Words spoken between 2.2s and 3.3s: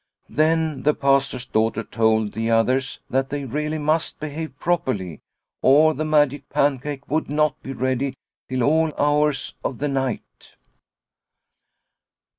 the others that